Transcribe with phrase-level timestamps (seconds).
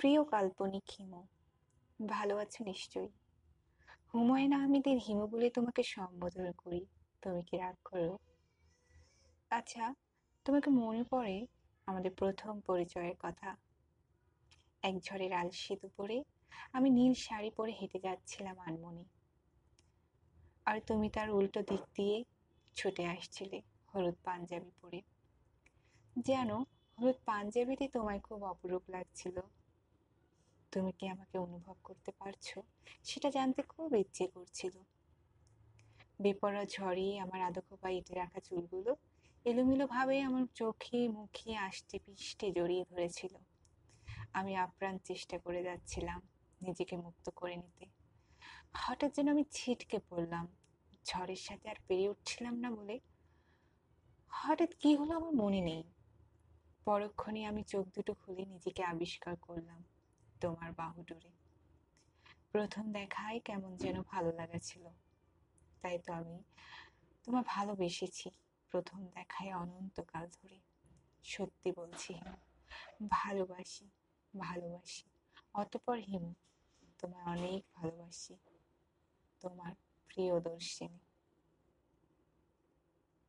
[0.00, 1.26] প্রিয় কাল্পনিক হিমু,
[2.06, 3.08] ভালো আছো নিশ্চয়ই।
[4.14, 6.86] হুমায়ুন আহমেদের হিমু বলে তোমাকে সম্বোধন করি,
[7.22, 8.18] তুমি কি রাগ করো?
[9.50, 9.94] আচ্ছা
[10.44, 11.46] তোমাকে মনে পড়ে
[11.86, 13.56] আমাদের প্রথম পরিচয়ের কথা?
[14.82, 16.24] এক ঝড়ের আলসি দুপুরে
[16.72, 19.04] আমি নীল শাড়ি পরে হেঁটে যাচ্ছিলাম আনমনি।
[20.64, 22.24] আর তুমি তার উল্টো দিক দিয়ে
[22.74, 23.62] ছুটে আসছিলে
[23.94, 25.02] হলুদ পাঞ্জাবি পরে।
[26.16, 26.54] যেন
[26.98, 29.40] হলুদ পাঞ্জাবিতে তোমায় খুব অপরূপ লাগছিল।
[30.72, 32.58] তুমি কি আমাকে অনুভব করতে পারছ?
[33.04, 34.78] সেটা জানতে খুব ইচ্ছে করছিল।
[36.20, 38.96] বেপরা ঝড়ে আমার আদখোপা এঁটে রাখা চুলগুলো
[39.44, 43.34] এলোমেলো ভাবে আমার চোখে মুখে আষ্টে পিষ্টে জড়িয়ে ধরেছিল।
[44.32, 46.20] আমি আপ্রাণ চেষ্টা করে যাচ্ছিলাম
[46.62, 47.86] নিজেকে মুক্ত করে নিতে।
[48.74, 50.46] হঠাৎ যেন আমি ছিটকে পড়লাম।
[51.04, 53.00] ঝড়ের সাথে আর পেরে উঠছিলাম না বলে
[54.28, 55.82] হঠাৎ কি হলো আমার মনে নেই।
[56.84, 59.84] পরক্ষণে আমি চোখ দুটো খুলে নিজেকে আবিষ্কার করলাম।
[60.40, 61.30] তোমার বাহুডোরে।
[62.52, 64.88] প্রথম দেখায় কেমন যেন ভালো লাগা ছিল।
[65.82, 66.42] তাই তো আমি
[67.24, 68.30] তোমার ভালোবেসেছি।
[68.70, 70.60] প্রথম দেখায় অনন্তকাল ধরে।
[71.24, 72.36] সত্যি বলছি হিমু,
[73.10, 73.90] ভালোবাসি
[74.38, 75.10] ভালোবাসি।
[75.54, 76.34] অতপর হিমু,
[76.98, 78.36] তোমায় অনেক ভালোবাসি।
[79.40, 79.74] তোমার
[80.06, 80.98] প্রিয়দর্শিনী।